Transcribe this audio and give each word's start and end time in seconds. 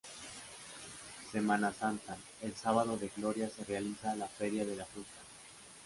Semana 1.31 1.71
Santa, 1.71 2.17
el 2.41 2.55
Sábado 2.55 2.97
de 2.97 3.11
Gloria 3.15 3.51
se 3.51 3.63
realiza 3.63 4.15
la 4.15 4.27
Feria 4.27 4.65
de 4.65 4.75
la 4.75 4.85
Fruta. 4.85 5.19